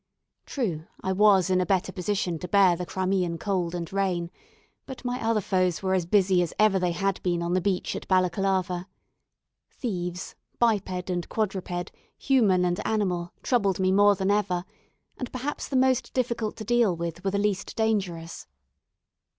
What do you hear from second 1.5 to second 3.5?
in a better position to bear the Crimean